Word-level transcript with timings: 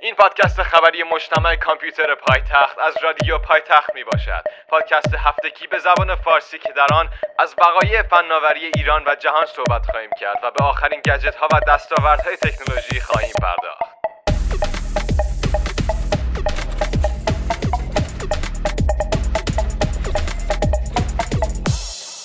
این 0.00 0.14
پادکست 0.14 0.62
خبری 0.62 1.02
مجتمع 1.02 1.56
کامپیوتر 1.56 2.14
پایتخت 2.14 2.78
از 2.78 2.94
رادیو 3.02 3.38
پایتخت 3.38 3.94
می 3.94 4.04
باشد 4.04 4.44
پادکست 4.68 5.14
هفتگی 5.14 5.66
به 5.66 5.78
زبان 5.78 6.16
فارسی 6.16 6.58
که 6.58 6.72
در 6.72 6.86
آن 6.94 7.08
از 7.38 7.54
وقایع 7.58 8.02
فناوری 8.02 8.70
ایران 8.74 9.04
و 9.06 9.14
جهان 9.14 9.46
صحبت 9.46 9.86
خواهیم 9.90 10.10
کرد 10.20 10.38
و 10.42 10.50
به 10.50 10.64
آخرین 10.64 11.00
گجت 11.00 11.34
ها 11.34 11.48
و 11.52 11.60
دستاوردهای 11.68 12.36
تکنولوژی 12.36 13.00
خواهیم 13.00 13.32
پرداخت. 13.42 13.96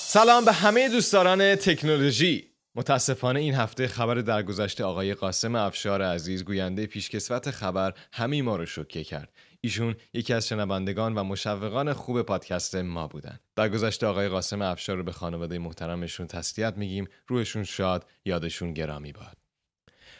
سلام 0.08 0.44
به 0.44 0.52
همه 0.52 0.88
دوستداران 0.88 1.56
تکنولوژی. 1.56 2.51
متاسفانه 2.74 3.40
این 3.40 3.54
هفته 3.54 3.88
خبر 3.88 4.14
درگذشته 4.14 4.84
آقای 4.84 5.14
قاسم 5.14 5.54
افشار 5.54 6.02
عزیز 6.02 6.44
گوینده 6.44 6.86
پیشکسوت 6.86 7.50
خبر 7.50 7.94
همه 8.12 8.42
ما 8.42 8.56
رو 8.56 8.66
شوکه 8.66 9.04
کرد. 9.04 9.32
ایشون 9.60 9.96
یکی 10.14 10.34
از 10.34 10.48
شنوندگان 10.48 11.14
و 11.14 11.24
مشوقان 11.24 11.92
خوب 11.92 12.22
پادکست 12.22 12.74
ما 12.74 13.08
بودن. 13.08 13.38
درگذشته 13.56 14.06
آقای 14.06 14.28
قاسم 14.28 14.62
افشار 14.62 14.96
رو 14.96 15.02
به 15.02 15.12
خانواده 15.12 15.58
محترمشون 15.58 16.26
تسلیت 16.26 16.76
میگیم. 16.76 17.08
روحشون 17.26 17.64
شاد 17.64 18.06
یادشون 18.24 18.72
گرامی 18.72 19.12
باد. 19.12 19.41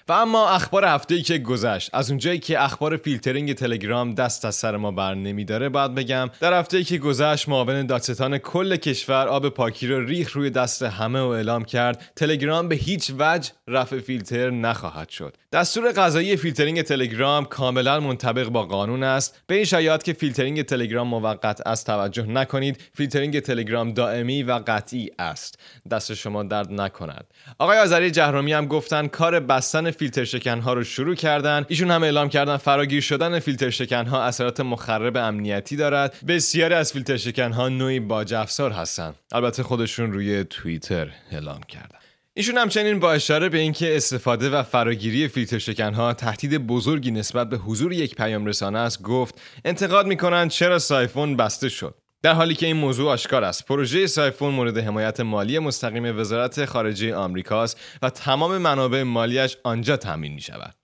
و 0.08 0.12
اما 0.12 0.48
اخبار 0.48 0.84
هفته 0.84 1.14
ای 1.14 1.22
که 1.22 1.38
گذشت. 1.38 1.90
از 1.92 2.10
اونجایی 2.10 2.38
که 2.38 2.62
اخبار 2.62 2.96
فیلترینگ 2.96 3.52
تلگرام 3.52 4.14
دست 4.14 4.44
از 4.44 4.54
سر 4.54 4.76
ما 4.76 4.90
بر 4.90 5.14
نمیداره 5.14 5.68
باید 5.68 5.94
بگم 5.94 6.30
در 6.40 6.58
هفته 6.58 6.76
ای 6.76 6.84
که 6.84 6.98
گذشت 6.98 7.48
معاون 7.48 7.86
دادستان 7.86 8.38
کل 8.38 8.76
کشور 8.76 9.28
آب 9.28 9.48
پاکی 9.48 9.86
رو 9.86 10.04
ریخ 10.04 10.32
روی 10.32 10.50
دست 10.50 10.82
همه 10.82 11.20
و 11.20 11.26
اعلام 11.26 11.64
کرد 11.64 12.12
تلگرام 12.16 12.68
به 12.68 12.74
هیچ 12.74 13.12
وجه 13.18 13.50
رفع 13.68 14.00
فیلتر 14.00 14.50
نخواهد 14.50 15.08
شد. 15.08 15.36
دستور 15.52 15.92
قضایی 15.92 16.36
فیلترینگ 16.36 16.82
تلگرام 16.82 17.44
کاملا 17.44 18.00
منطبق 18.00 18.48
با 18.48 18.62
قانون 18.62 19.02
است. 19.02 19.42
به 19.46 19.54
این 19.54 19.64
شایعات 19.64 20.04
که 20.04 20.12
فیلترینگ 20.12 20.62
تلگرام 20.62 21.08
موقت 21.08 21.66
است 21.66 21.84
توجه 21.84 22.26
نکنید 22.26 22.80
فیلترینگ 22.94 23.40
تلگرام 23.40 23.92
دائمی 23.92 24.42
و 24.42 24.60
قطعی 24.66 25.10
است. 25.18 25.58
دست 25.90 26.14
شما 26.14 26.42
درد 26.42 26.72
نکند. 26.72 27.24
آقای 27.58 27.78
آذری 27.78 28.10
جهرومی 28.10 28.52
هم 28.52 28.66
گفتن 28.66 29.06
کار 29.06 29.40
بستن 29.40 29.90
فیلتر 29.92 30.24
شکن 30.24 30.60
ها 30.60 30.72
رو 30.72 30.84
شروع 30.84 31.14
کردن. 31.14 31.64
ایشون 31.68 31.90
هم 31.90 32.02
اعلام 32.02 32.28
کردن 32.28 32.56
فراگیر 32.56 33.00
شدن 33.00 33.38
فیلتر 33.38 33.70
شکن 33.70 34.06
ها 34.06 34.22
اثرات 34.22 34.60
مخرب 34.60 35.16
امنیتی 35.16 35.76
دارد. 35.76 36.14
بسیاری 36.28 36.74
از 36.74 36.92
فیلتر 36.92 37.16
شکن 37.16 37.52
ها 37.52 37.68
نوعی 37.68 38.00
باج 38.00 38.34
افزار 38.34 38.70
هستن 38.70 39.14
البته 39.32 39.62
خودشون 39.62 40.12
روی 40.12 40.44
توییتر 40.44 41.08
اعلام 41.30 41.60
کردن. 41.68 41.98
ایشون 42.34 42.58
همچنین 42.58 43.00
با 43.00 43.12
اشاره 43.12 43.48
به 43.48 43.58
اینکه 43.58 43.96
استفاده 43.96 44.50
و 44.50 44.62
فراگیری 44.62 45.28
فیلتر 45.28 45.58
شکن 45.58 45.94
ها 45.94 46.14
تهدید 46.14 46.66
بزرگی 46.66 47.10
نسبت 47.10 47.48
به 47.48 47.56
حضور 47.56 47.92
یک 47.92 48.14
پیام 48.14 48.46
رسانه 48.46 48.78
است 48.78 49.02
گفت 49.02 49.40
انتقاد 49.64 50.06
می‌کنند 50.06 50.50
چرا 50.50 50.78
سایفون 50.78 51.36
بسته 51.36 51.68
شد. 51.68 52.01
در 52.22 52.34
حالی 52.34 52.54
که 52.54 52.66
این 52.66 52.76
موضوع 52.76 53.10
آشکار 53.10 53.44
است 53.44 53.66
پروژه 53.66 54.06
سایفون 54.06 54.54
مورد 54.54 54.78
حمایت 54.78 55.20
مالی 55.20 55.58
مستقیم 55.58 56.18
وزارت 56.18 56.64
خارجه 56.64 57.14
آمریکاست 57.14 57.80
و 58.02 58.10
تمام 58.10 58.58
منابع 58.58 59.02
مالیش 59.02 59.56
آنجا 59.64 59.96
تامین 59.96 60.34
می 60.34 60.40
شود 60.40 60.74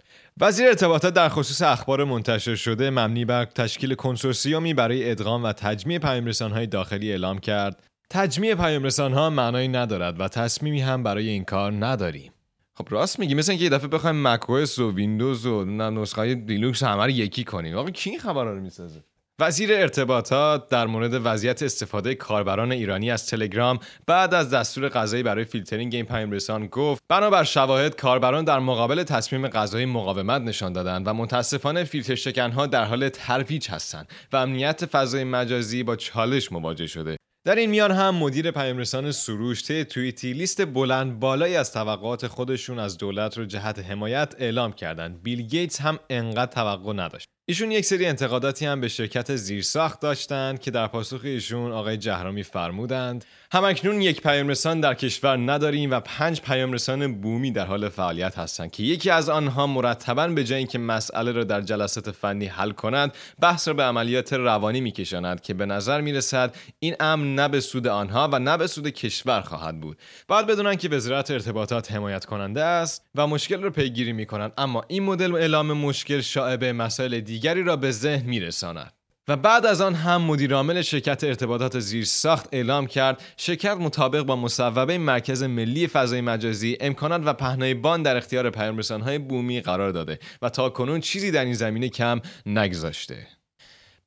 وزیر 0.41 0.67
ارتباطات 0.67 1.14
در 1.14 1.28
خصوص 1.28 1.62
اخبار 1.62 2.05
منتشر 2.05 2.55
شده 2.55 2.91
مبنی 2.91 3.25
بر 3.25 3.45
تشکیل 3.45 3.95
کنسورسیومی 3.95 4.75
برای 4.75 5.11
ادغام 5.11 5.45
و 5.45 5.53
تجمیع 5.53 5.98
پیامرسانهای 5.98 6.67
داخلی 6.67 7.11
اعلام 7.11 7.39
کرد. 7.39 7.83
تجمیع 8.11 8.55
پیامرسانها 8.55 9.30
معنایی 9.30 9.69
ندارد 9.69 10.20
و 10.20 10.28
تصمیمی 10.28 10.80
هم 10.80 11.02
برای 11.02 11.28
این 11.28 11.45
کار 11.45 11.73
نداریم. 11.73 12.33
خب 12.75 12.86
راست 12.91 13.19
میگی 13.19 13.34
مثل 13.34 13.52
اینکه 13.52 13.64
یه 13.64 13.70
دفعه 13.70 13.89
بخوایم 13.89 14.23
مک 14.23 14.50
و 14.50 14.92
ویندوز 14.95 15.47
و 15.47 15.64
نسخه 15.64 16.34
دیلوکس 16.34 16.83
همه 16.83 17.12
یکی 17.12 17.45
کنیم. 17.45 17.75
واقعا 17.75 17.91
کی 17.91 18.11
این 18.11 18.19
خبرا 18.19 18.55
رو 18.55 18.61
می‌سازه؟ 18.61 19.02
وزیر 19.41 19.72
ارتباطات 19.72 20.69
در 20.69 20.86
مورد 20.86 21.20
وضعیت 21.25 21.62
استفاده 21.62 22.14
کاربران 22.14 22.72
ایرانی 22.72 23.11
از 23.11 23.27
تلگرام 23.27 23.78
بعد 24.06 24.35
از 24.35 24.51
دستور 24.51 24.89
قضایی 24.89 25.23
برای 25.23 25.45
فیلترینگ 25.45 25.95
این 25.95 26.05
پیامرسان 26.05 26.67
گفت 26.67 27.02
بنابر 27.08 27.45
شواهد 27.45 27.96
کاربران 27.96 28.45
در 28.45 28.58
مقابل 28.58 29.02
تصمیم 29.02 29.48
قضایی 29.48 29.86
مقاومت 29.86 30.42
نشان 30.42 30.73
دادند 30.73 31.08
و 31.08 31.12
متاسفانه 31.12 31.85
فیلتر 31.85 32.14
شکنها 32.14 32.67
در 32.67 32.85
حال 32.85 33.08
ترویج 33.08 33.68
هستند 33.70 34.08
و 34.33 34.36
امنیت 34.36 34.86
فضای 34.86 35.24
مجازی 35.24 35.83
با 35.83 35.96
چالش 35.96 36.52
مواجه 36.52 36.86
شده 36.86 37.17
در 37.46 37.55
این 37.55 37.70
میان 37.70 37.92
هم 37.92 38.14
مدیر 38.14 38.51
پیامرسان 38.51 39.12
سروش 39.12 39.62
طی 39.62 39.85
توییتی 39.85 40.33
لیست 40.33 40.67
بلند 40.67 41.20
بالایی 41.20 41.57
از 41.57 41.73
توقعات 41.73 42.27
خودشون 42.27 42.79
از 42.79 42.98
دولت 42.98 43.39
رو 43.39 43.45
جهت 43.45 43.79
حمایت 43.79 44.35
اعلام 44.39 44.73
کردند. 44.73 45.23
بیل 45.23 45.42
گیتس 45.42 45.80
هم 45.80 45.98
انقدر 46.11 46.52
توقع 46.52 46.92
نداشت. 46.92 47.29
ایشون 47.51 47.70
یک 47.70 47.85
سری 47.85 48.07
انتقاداتی 48.07 48.67
هم 48.67 48.81
به 48.81 48.89
شرکت 48.89 49.36
زیرساخت 49.36 50.01
داشتند 50.01 50.61
که 50.61 50.70
در 50.70 50.86
پاسخ 50.86 51.20
ایشون 51.25 51.73
آقای 51.73 51.97
جهرامی 51.97 52.42
فرمودند. 52.42 53.25
همکنون 53.53 54.03
یک 54.03 54.23
پیامرسان 54.23 54.81
در 54.81 54.95
کشور 54.95 55.36
نداریم 55.36 55.91
و 55.91 56.01
پنج 56.01 56.41
پیامرسان 56.41 57.20
بومی 57.20 57.51
در 57.51 57.67
حال 57.67 57.89
فعالیت 57.89 58.39
هستند 58.39 58.70
که 58.70 58.83
یکی 58.83 59.11
از 59.11 59.29
آنها 59.29 59.67
مرتبا 59.67 60.27
به 60.27 60.45
جای 60.45 60.59
اینکه 60.59 60.79
مسئله 60.79 61.33
را 61.33 61.45
در 61.45 61.61
جلسات 61.61 62.11
فنی 62.11 62.47
حل 62.47 62.70
کند 62.70 63.14
بحث 63.41 63.69
را 63.69 63.75
به 63.75 63.83
عملیات 63.83 64.33
روانی 64.33 64.80
میکشاند 64.80 65.41
که 65.41 65.55
به 65.55 65.67
نظر 65.67 66.01
می‌رسد 66.01 66.55
این 66.79 66.97
امر 67.01 67.25
نه 67.25 67.48
به 67.48 67.61
سود 67.61 67.86
آنها 67.86 68.29
و 68.33 68.39
نه 68.39 68.57
به 68.57 68.67
سود 68.67 68.89
کشور 68.89 69.41
خواهد 69.41 69.80
بود. 69.80 69.98
باید 70.29 70.47
بدونن 70.47 70.77
که 70.77 70.89
وزارت 70.89 71.30
ارتباطات 71.30 71.92
حمایت 71.92 72.25
کننده 72.25 72.63
است 72.65 73.05
و 73.15 73.27
مشکل 73.27 73.63
را 73.63 73.70
پیگیری 73.70 74.13
می‌کنند. 74.13 74.53
اما 74.59 74.85
این 74.89 75.03
مدل 75.03 75.35
اعلام 75.35 75.73
مشکل 75.73 76.20
شاعبه 76.20 76.73
مسائل 76.73 77.20
دیگری 77.38 77.62
را 77.62 77.76
به 77.76 77.90
ذهن 77.90 78.26
میرساند. 78.26 78.92
و 79.28 79.36
بعد 79.36 79.66
از 79.66 79.80
آن 79.80 79.94
هم 79.94 80.22
مدیرعامل 80.22 80.82
شرکت 80.82 81.24
ارتباطات 81.24 81.78
زیر 81.78 82.04
ساخت 82.04 82.48
اعلام 82.52 82.86
کرد 82.86 83.22
شرکت 83.36 83.76
مطابق 83.76 84.22
با 84.22 84.36
مصوبه 84.36 84.98
مرکز 84.98 85.42
ملی 85.42 85.86
فضای 85.86 86.20
مجازی 86.20 86.76
امکانات 86.80 87.22
و 87.24 87.32
پهنای 87.32 87.74
بان 87.74 88.02
در 88.02 88.16
اختیار 88.16 88.50
پیامرسانهای 88.50 89.18
بومی 89.18 89.60
قرار 89.60 89.90
داده 89.90 90.18
و 90.42 90.48
تا 90.48 90.70
کنون 90.70 91.00
چیزی 91.00 91.30
در 91.30 91.44
این 91.44 91.54
زمینه 91.54 91.88
کم 91.88 92.20
نگذاشته. 92.46 93.26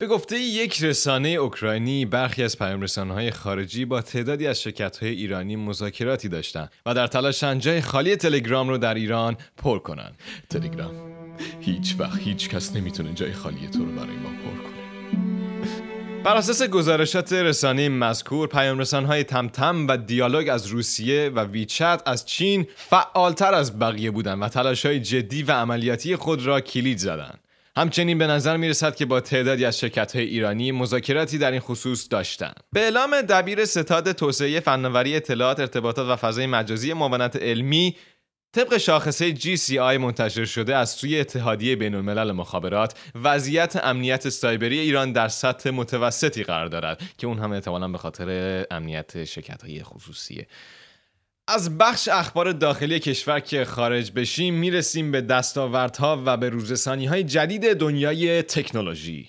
به 0.02 0.08
گفته 0.08 0.38
یک 0.38 0.82
رسانه 0.82 1.28
اوکراینی 1.28 2.04
برخی 2.04 2.42
از 2.42 2.58
پیامرسانهای 2.58 3.30
خارجی 3.30 3.84
با 3.84 4.00
تعدادی 4.00 4.46
از 4.46 4.62
شرکت‌های 4.62 5.10
ایرانی 5.10 5.56
مذاکراتی 5.56 6.28
داشتند 6.28 6.70
و 6.86 6.94
در 6.94 7.06
تلاشن 7.06 7.58
جای 7.58 7.80
خالی 7.80 8.16
تلگرام 8.16 8.68
رو 8.68 8.78
در 8.78 8.94
ایران 8.94 9.36
پر 9.56 9.78
کنند. 9.78 10.14
تلگرام. 10.50 10.90
هیچ 11.60 11.94
وقت 11.98 12.18
هیچ 12.18 12.48
کس 12.48 12.76
نمی‌تونه 12.76 13.12
جای 13.14 13.32
خالی 13.32 13.68
تو 13.68 13.78
رو 13.78 13.92
برای 13.92 14.16
ما 14.16 14.28
پر 14.28 14.62
کنه. 14.62 16.22
بر 16.24 16.36
اساس 16.36 16.62
گزارشات 16.62 17.32
رسانه 17.32 17.88
مذکور 17.88 18.48
پیام 18.48 18.80
های 18.82 19.24
تمتم 19.24 19.86
و 19.88 19.96
دیالوگ 19.96 20.48
از 20.48 20.66
روسیه 20.66 21.30
و 21.34 21.44
ویچت 21.44 22.02
از 22.06 22.26
چین 22.26 22.66
فعالتر 22.76 23.54
از 23.54 23.78
بقیه 23.78 24.10
بودند 24.10 24.42
و 24.42 24.48
تلاش 24.48 24.86
های 24.86 25.00
جدی 25.00 25.42
و 25.42 25.52
عملیاتی 25.52 26.16
خود 26.16 26.46
را 26.46 26.60
کلید 26.60 26.98
زدند 26.98 27.41
همچنین 27.76 28.18
به 28.18 28.26
نظر 28.26 28.56
می 28.56 28.68
رسد 28.68 28.94
که 28.94 29.06
با 29.06 29.20
تعدادی 29.20 29.64
از 29.64 29.78
شرکت 29.78 30.16
های 30.16 30.24
ایرانی 30.24 30.72
مذاکراتی 30.72 31.38
در 31.38 31.50
این 31.50 31.60
خصوص 31.60 32.08
داشتند. 32.10 32.60
به 32.72 32.80
اعلام 32.80 33.20
دبیر 33.20 33.64
ستاد 33.64 34.12
توسعه 34.12 34.60
فناوری 34.60 35.16
اطلاعات 35.16 35.60
ارتباطات 35.60 36.06
و 36.08 36.16
فضای 36.16 36.46
مجازی 36.46 36.92
معاونت 36.92 37.36
علمی 37.36 37.96
طبق 38.54 38.76
شاخصه 38.76 39.34
GCI 39.34 39.98
منتشر 39.98 40.44
شده 40.44 40.76
از 40.76 40.90
سوی 40.90 41.20
اتحادیه 41.20 41.76
بین 41.76 41.94
الملل 41.94 42.32
مخابرات 42.32 42.98
وضعیت 43.14 43.76
امنیت 43.82 44.28
سایبری 44.28 44.78
ایران 44.78 45.12
در 45.12 45.28
سطح 45.28 45.70
متوسطی 45.70 46.42
قرار 46.42 46.66
دارد 46.66 47.02
که 47.18 47.26
اون 47.26 47.38
هم 47.38 47.52
احتمالا 47.52 47.88
به 47.88 47.98
خاطر 47.98 48.64
امنیت 48.70 49.24
شرکت 49.24 49.62
های 49.62 49.82
خصوصیه 49.82 50.46
از 51.48 51.78
بخش 51.78 52.08
اخبار 52.08 52.52
داخلی 52.52 52.98
کشور 52.98 53.40
که 53.40 53.64
خارج 53.64 54.12
بشیم 54.12 54.54
می‌رسیم 54.54 55.12
به 55.12 55.20
دستاوردها 55.20 56.22
و 56.26 56.36
به 56.36 56.48
روزسانی 56.48 57.06
های 57.06 57.24
جدید 57.24 57.72
دنیای 57.74 58.42
تکنولوژی. 58.42 59.28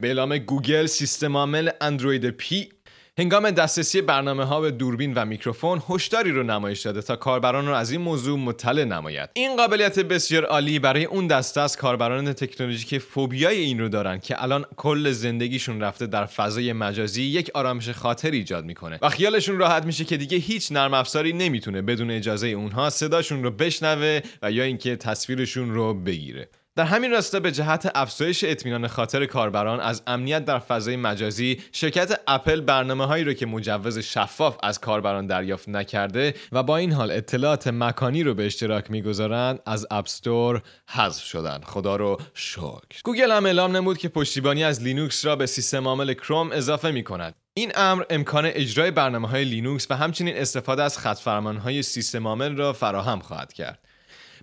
به 0.00 0.06
اعلام 0.06 0.38
گوگل 0.38 0.86
سیستم 0.86 1.36
عامل 1.36 1.70
اندروید 1.80 2.30
P 2.30 2.68
هنگام 3.18 3.50
دسترسی 3.50 4.00
برنامه 4.02 4.44
ها 4.44 4.60
به 4.60 4.70
دوربین 4.70 5.14
و 5.14 5.24
میکروفون 5.24 5.82
هشداری 5.88 6.32
رو 6.32 6.42
نمایش 6.42 6.80
داده 6.80 7.02
تا 7.02 7.16
کاربران 7.16 7.66
رو 7.66 7.74
از 7.74 7.90
این 7.90 8.00
موضوع 8.00 8.38
مطلع 8.38 8.84
نماید. 8.84 9.30
این 9.34 9.56
قابلیت 9.56 9.98
بسیار 9.98 10.44
عالی 10.44 10.78
برای 10.78 11.04
اون 11.04 11.26
دسته 11.26 11.60
از 11.60 11.76
کاربران 11.76 12.32
تکنولوژی 12.32 12.86
که 12.86 12.98
فوبیای 12.98 13.58
این 13.58 13.78
رو 13.78 13.88
دارن 13.88 14.18
که 14.18 14.42
الان 14.42 14.64
کل 14.76 15.10
زندگیشون 15.10 15.80
رفته 15.80 16.06
در 16.06 16.26
فضای 16.26 16.72
مجازی 16.72 17.22
یک 17.22 17.50
آرامش 17.54 17.88
خاطر 17.88 18.30
ایجاد 18.30 18.64
می‌کنه 18.64 18.98
و 19.02 19.08
خیالشون 19.08 19.58
راحت 19.58 19.84
میشه 19.84 20.04
که 20.04 20.16
دیگه 20.16 20.38
هیچ 20.38 20.72
نرم 20.72 20.94
افزاری 20.94 21.32
نمی‌تونه 21.32 21.82
بدون 21.82 22.10
اجازه 22.10 22.48
اونها 22.48 22.90
صداشون 22.90 23.42
رو 23.42 23.50
بشنوه 23.50 24.20
و 24.42 24.52
یا 24.52 24.64
اینکه 24.64 24.96
تصویرشون 24.96 25.74
رو 25.74 25.94
بگیره. 25.94 26.48
در 26.78 26.84
همین 26.84 27.10
راستا 27.10 27.40
به 27.40 27.52
جهت 27.52 27.90
افزایش 27.94 28.44
اطمینان 28.44 28.86
خاطر 28.86 29.26
کاربران 29.26 29.80
از 29.80 30.02
امنیت 30.06 30.44
در 30.44 30.58
فضای 30.58 30.96
مجازی 30.96 31.60
شرکت 31.72 32.20
اپل 32.26 32.60
برنامه 32.60 33.06
هایی 33.06 33.24
رو 33.24 33.32
که 33.32 33.46
مجوز 33.46 33.98
شفاف 33.98 34.56
از 34.62 34.80
کاربران 34.80 35.26
دریافت 35.26 35.68
نکرده 35.68 36.34
و 36.52 36.62
با 36.62 36.76
این 36.76 36.92
حال 36.92 37.10
اطلاعات 37.10 37.68
مکانی 37.68 38.22
رو 38.22 38.34
به 38.34 38.46
اشتراک 38.46 38.90
می‌گذارند 38.90 39.60
از 39.66 39.86
App 39.90 40.17
Store 40.17 40.62
حذف 40.88 41.24
شدن. 41.24 41.60
خدا 41.64 41.96
رو 41.96 42.20
شکر. 42.34 43.02
گوگل 43.04 43.30
هم 43.30 43.46
اعلام 43.46 43.76
نمود 43.76 43.98
که 43.98 44.08
پشتیبانی 44.08 44.64
از 44.64 44.82
لینوکس 44.82 45.24
را 45.24 45.36
به 45.36 45.46
سیستم 45.46 45.88
عامل 45.88 46.14
کروم 46.14 46.52
اضافه 46.52 46.90
می 46.90 47.04
کند 47.04 47.34
این 47.54 47.72
امر 47.74 48.02
امکان 48.10 48.46
اجرای 48.46 48.90
برنامه 48.90 49.28
های 49.28 49.44
لینوکس 49.44 49.90
و 49.90 49.96
همچنین 49.96 50.36
استفاده 50.36 50.82
از 50.82 50.98
خط 50.98 51.28
های 51.28 51.82
سیستم 51.82 52.26
عامل 52.26 52.56
را 52.56 52.72
فراهم 52.72 53.20
خواهد 53.20 53.52
کرد. 53.52 53.87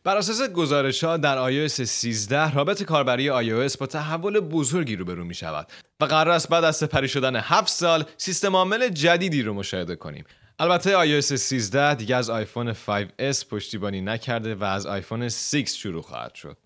بر 0.05 0.17
اساس 0.17 0.41
گزارش 0.41 1.03
ها 1.03 1.17
در 1.17 1.67
iOS 1.67 1.71
13 1.71 2.51
رابط 2.53 2.83
کاربری 2.83 3.29
iOS 3.29 3.77
با 3.77 3.85
تحول 3.85 4.39
بزرگی 4.39 4.95
روبرو 4.95 5.23
می 5.23 5.33
شود 5.33 5.67
و 5.99 6.05
قرار 6.05 6.29
است 6.29 6.49
بعد 6.49 6.63
از 6.63 6.75
سپری 6.75 7.07
شدن 7.07 7.35
7 7.35 7.67
سال 7.67 8.03
سیستم 8.17 8.55
عامل 8.55 8.89
جدیدی 8.89 9.41
رو 9.41 9.53
مشاهده 9.53 9.95
کنیم. 9.95 10.25
البته 10.59 11.19
iOS 11.19 11.23
13 11.23 11.95
دیگه 11.95 12.15
از 12.15 12.29
آیفون 12.29 12.73
5S 12.73 13.45
پشتیبانی 13.49 14.01
نکرده 14.01 14.55
و 14.55 14.63
از 14.63 14.85
آیفون 14.85 15.29
6 15.29 15.63
شروع 15.67 16.01
خواهد 16.01 16.35
شد. 16.35 16.57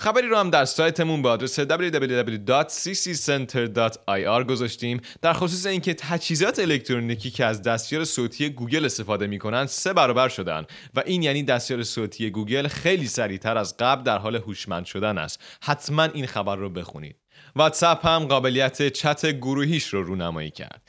خبری 0.00 0.28
رو 0.28 0.36
هم 0.36 0.50
در 0.50 0.64
سایتمون 0.64 1.22
با 1.22 1.30
آدرس 1.30 1.60
www.cccenter.ir 1.60 4.44
گذاشتیم. 4.48 5.00
در 5.22 5.32
خصوص 5.32 5.66
اینکه 5.66 5.94
تجهیزات 5.94 6.58
الکترونیکی 6.58 7.30
که 7.30 7.44
از 7.44 7.62
دستیار 7.62 8.04
صوتی 8.04 8.50
گوگل 8.50 8.84
استفاده 8.84 9.26
می‌کنن 9.26 9.66
سه 9.66 9.92
برابر 9.92 10.28
شدن 10.28 10.66
و 10.94 11.02
این 11.06 11.22
یعنی 11.22 11.42
دستیار 11.42 11.82
صوتی 11.82 12.30
گوگل 12.30 12.68
خیلی 12.68 13.06
سریعتر 13.06 13.58
از 13.58 13.76
قبل 13.76 14.02
در 14.02 14.18
حال 14.18 14.36
هوشمند 14.36 14.84
شدن 14.84 15.18
است. 15.18 15.40
حتما 15.62 16.02
این 16.02 16.26
خبر 16.26 16.56
رو 16.56 16.70
بخونید. 16.70 17.16
واتساپ 17.56 18.06
هم 18.06 18.24
قابلیت 18.24 18.88
چت 18.88 19.26
گروهیش 19.26 19.88
رو 19.88 20.02
رونمایی 20.02 20.50
کرد. 20.50 20.82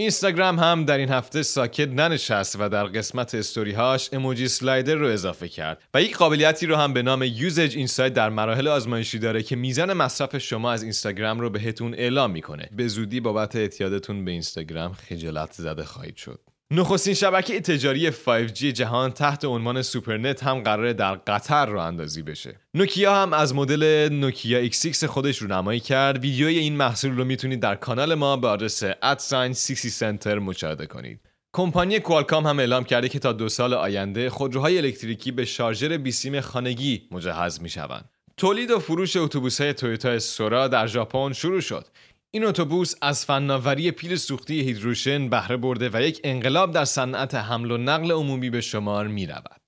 اینستاگرام 0.00 0.58
هم 0.58 0.84
در 0.84 0.98
این 0.98 1.08
هفته 1.08 1.42
ساکت 1.42 1.88
ننشست 1.88 2.56
و 2.60 2.68
در 2.68 2.84
قسمت 2.84 3.34
استوری 3.34 3.72
هاش 3.72 4.08
emoji 4.12 4.48
slider 4.48 4.94
رو 4.94 5.06
اضافه 5.06 5.48
کرد 5.48 5.82
و 5.94 6.02
یک 6.02 6.16
قابلیتی 6.16 6.66
رو 6.66 6.76
هم 6.76 6.92
به 6.92 7.02
نام 7.02 7.22
usage 7.22 7.76
insight 7.76 8.14
در 8.14 8.30
مراحل 8.30 8.68
آزمایشی 8.68 9.18
داره 9.18 9.42
که 9.42 9.56
میزان 9.56 9.92
مصرف 9.92 10.38
شما 10.38 10.72
از 10.72 10.82
اینستاگرام 10.82 11.40
رو 11.40 11.50
بهتون 11.50 11.94
اعلام 11.94 12.30
می‌کنه. 12.30 12.68
به 12.76 12.88
زودی 12.88 13.20
بابت 13.20 13.56
اعتیادتون 13.56 14.24
به 14.24 14.30
اینستاگرام 14.30 14.92
خجالت 14.92 15.52
زده 15.52 15.84
خواهید 15.84 16.16
شد. 16.16 16.40
نخستین 16.72 17.14
شبکه 17.14 17.60
تجاری 17.60 18.10
5G 18.10 18.62
جهان 18.62 19.10
تحت 19.10 19.44
عنوان 19.44 19.82
سوپرنت 19.82 20.44
هم 20.44 20.60
قراره 20.60 20.92
در 20.92 21.14
قطر 21.14 21.66
راه 21.66 21.86
اندازی 21.86 22.22
بشه. 22.22 22.60
نوکیا 22.74 23.22
هم 23.22 23.32
از 23.32 23.54
مدل 23.54 24.08
نوکیا 24.12 24.68
X6 24.68 25.04
خودش 25.04 25.38
رو 25.38 25.48
نمایی 25.48 25.80
کرد. 25.80 26.18
ویدیوی 26.18 26.58
این 26.58 26.76
محصول 26.76 27.16
رو 27.16 27.24
می‌تونید 27.24 27.60
در 27.60 27.74
کانال 27.74 28.14
ما 28.14 28.36
به 28.36 28.48
آدرس 28.48 28.82
ادساین 29.02 29.52
سی 29.52 29.74
سنتر 29.74 30.38
مشاهده 30.38 30.86
کنید. 30.86 31.20
کمپانی 31.52 32.00
کوالکام 32.00 32.46
هم 32.46 32.58
اعلام 32.58 32.84
کرده 32.84 33.08
که 33.08 33.18
تا 33.18 33.32
دو 33.32 33.48
سال 33.48 33.74
آینده 33.74 34.30
خودروهای 34.30 34.78
الکتریکی 34.78 35.32
به 35.32 35.44
شارژر 35.44 35.96
بیسیم 35.96 36.40
خانگی 36.40 37.08
مجهز 37.10 37.60
می 37.60 37.68
شوند. 37.68 38.10
تولید 38.36 38.70
و 38.70 38.78
فروش 38.78 39.16
اتوبوس‌های 39.16 39.74
تویوتا 39.74 40.18
سورا 40.18 40.68
در 40.68 40.86
ژاپن 40.86 41.32
شروع 41.32 41.60
شد. 41.60 41.86
این 42.30 42.44
اتوبوس 42.44 42.94
از 43.02 43.24
فناوری 43.24 43.90
پیل 43.90 44.16
سوختی 44.16 44.60
هیدروژن 44.60 45.28
بهره 45.28 45.56
برده 45.56 45.90
و 45.92 46.02
یک 46.02 46.20
انقلاب 46.24 46.72
در 46.72 46.84
صنعت 46.84 47.34
حمل 47.34 47.70
و 47.70 47.76
نقل 47.76 48.12
عمومی 48.12 48.50
به 48.50 48.60
شمار 48.60 49.06
می 49.06 49.26
رود. 49.26 49.60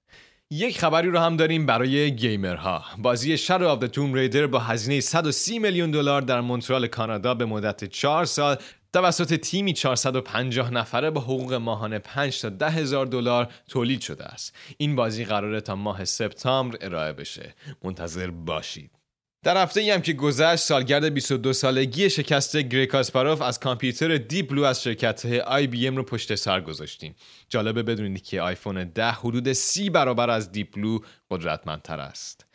یک 0.51 0.81
خبری 0.81 1.09
رو 1.09 1.19
هم 1.19 1.37
داریم 1.37 1.67
برای 1.67 2.17
گیمرها. 2.17 2.85
بازی 2.99 3.39
Shadow 3.39 3.69
of 3.69 3.79
the 3.79 3.87
Tomb 3.87 4.15
Raider 4.15 4.47
با 4.47 4.59
هزینه 4.59 5.01
130 5.01 5.59
میلیون 5.59 5.91
دلار 5.91 6.23
در 6.23 6.41
مونترال 6.41 6.87
کانادا 6.87 7.35
به 7.35 7.45
مدت 7.45 7.85
4 7.85 8.25
سال 8.25 8.57
توسط 8.93 9.35
تیمی 9.35 9.73
450 9.73 10.73
نفره 10.73 11.11
با 11.11 11.21
حقوق 11.21 11.55
ماهانه 11.55 11.99
5 11.99 12.41
تا 12.41 12.49
10 12.49 12.71
هزار 12.71 13.07
دلار 13.07 13.49
تولید 13.69 14.01
شده 14.01 14.25
است. 14.25 14.55
این 14.77 14.97
بازی 14.97 15.25
قراره 15.25 15.61
تا 15.61 15.77
ماه 15.77 16.05
سپتامبر 16.05 16.79
ارائه 16.81 17.13
بشه. 17.13 17.55
منتظر 17.85 18.31
باشید. 18.31 19.00
در 19.43 19.63
هفته 19.63 19.81
ای 19.81 19.91
هم 19.91 20.03
که 20.03 20.13
گذشت 20.13 20.63
سالگرد 20.63 21.05
22 21.05 21.53
سالگی 21.53 22.11
شکست 22.11 22.57
گری 22.57 22.87
کاسپاروف 22.87 23.43
از 23.43 23.61
کامپیوتر 23.61 24.17
Deep 24.17 24.51
Blue 24.51 24.63
از 24.63 24.83
شرکت 24.83 25.27
IBM 25.27 25.97
رو 25.97 26.03
پشت 26.03 26.35
سر 26.35 26.61
گذاشتیم. 26.61 27.15
جالبه 27.49 27.83
بدونید 27.83 28.25
که 28.25 28.41
آیفون 28.41 28.85
10 28.85 29.11
حدود 29.11 29.53
30 29.53 29.91
برابر 29.91 30.31
از 30.31 30.53
Deep 30.53 30.75
Blue 30.75 30.99
قدرتمندتر 31.31 32.01
است. 32.01 32.47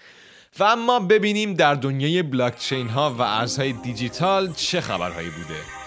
و 0.60 0.64
اما 0.64 1.00
ببینیم 1.00 1.54
در 1.54 1.74
دنیای 1.74 2.24
بلاکچین 2.24 2.88
ها 2.88 3.12
و 3.12 3.22
ارزهای 3.22 3.74
دیجیتال 3.74 4.54
چه 4.54 4.82
خبرهایی 4.82 5.30
بوده. 5.30 5.85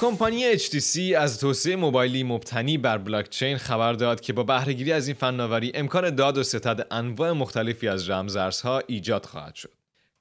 کمپانی 0.00 0.58
HTC 0.58 0.98
از 1.18 1.40
توسعه 1.40 1.76
موبایلی 1.76 2.22
مبتنی 2.22 2.78
بر 2.78 2.98
بلاکچین 2.98 3.56
خبر 3.56 3.92
داد 3.92 4.20
که 4.20 4.32
با 4.32 4.42
بهرهگیری 4.42 4.92
از 4.92 5.08
این 5.08 5.16
فناوری 5.16 5.72
امکان 5.74 6.14
داد 6.14 6.38
و 6.38 6.42
ستد 6.42 6.86
انواع 6.90 7.32
مختلفی 7.32 7.88
از 7.88 8.10
رمزارزها 8.10 8.82
ایجاد 8.86 9.26
خواهد 9.26 9.54
شد. 9.54 9.72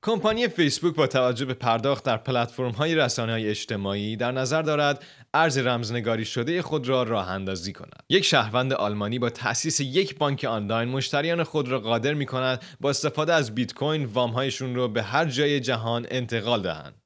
کمپانی 0.04 0.48
فیسبوک 0.48 0.95
با 0.95 1.07
توجه 1.07 1.45
به 1.45 1.54
پرداخت 1.54 2.04
در 2.04 2.18
پلتفرم 2.18 2.72
های 2.72 2.95
رسانه 2.95 3.31
های 3.31 3.50
اجتماعی 3.50 4.16
در 4.16 4.31
نظر 4.31 4.62
دارد 4.62 5.04
ارز 5.33 5.57
رمزنگاری 5.57 6.25
شده 6.25 6.62
خود 6.62 6.88
را 6.88 7.04
راه 7.04 7.30
اندازی 7.30 7.74
کند. 7.74 8.04
یک 8.10 8.25
شهروند 8.25 8.74
آلمانی 8.74 9.19
با 9.19 9.30
تأسیس 9.30 9.80
یک 9.80 10.18
بانک 10.18 10.44
آنلاین 10.44 10.89
مشتریان 10.89 11.44
خود 11.44 11.69
را 11.69 11.80
قادر 11.80 12.13
می 12.13 12.25
کند 12.25 12.63
با 12.81 12.89
استفاده 12.89 13.33
از 13.33 13.56
بیت 13.56 13.74
کوین 13.74 14.06
وام 14.06 14.31
هایشون 14.31 14.75
را 14.75 14.88
به 14.88 15.04
هر 15.04 15.25
جای 15.25 15.60
جهان 15.60 16.07
انتقال 16.10 16.62
دهند. 16.62 17.05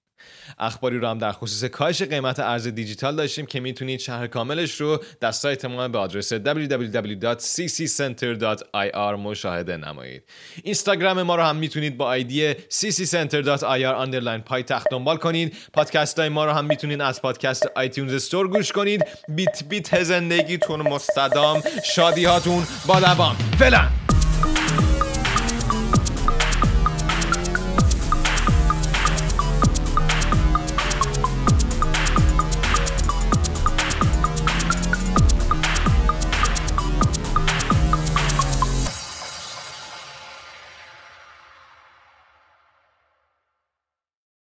اخباری 0.59 0.99
رو 0.99 1.07
هم 1.07 1.17
در 1.17 1.31
خصوص 1.31 1.63
کاهش 1.63 2.01
قیمت 2.01 2.39
ارز 2.39 2.67
دیجیتال 2.67 3.15
داشتیم 3.15 3.45
که 3.45 3.59
می‌تونید 3.59 3.99
شهر 3.99 4.27
کاملش 4.27 4.81
رو 4.81 5.03
در 5.19 5.31
سایت 5.31 5.65
ما 5.65 5.87
به 5.87 5.97
آدرس 5.97 6.33
www.cccenter.ir 6.33 9.19
مشاهده 9.19 9.77
نمایید. 9.77 10.23
اینستاگرام 10.63 11.21
ما 11.21 11.35
رو 11.35 11.43
هم 11.43 11.55
می‌تونید 11.55 11.97
با 11.97 12.05
آیدی 12.05 12.53
cccenter.ir 12.53 14.05
underline 14.05 14.41
پای 14.45 14.63
تخت 14.63 14.87
دنبال 14.91 15.17
کنید. 15.17 15.55
پادکست 15.73 16.19
های 16.19 16.29
ما 16.29 16.45
رو 16.45 16.51
هم 16.51 16.65
می‌تونید 16.65 17.01
از 17.01 17.21
پادکست 17.21 17.67
آیتیونز 17.75 18.13
استور 18.13 18.47
گوش 18.47 18.71
کنید. 18.71 19.05
بیت 19.29 19.63
بیت 19.69 20.03
زندگیتون 20.03 20.81
مستدام 20.81 21.61
شادی 21.95 22.25
هاتون 22.25 22.63
با 22.87 22.99
دوام. 22.99 23.35
فعلا! 23.59 23.87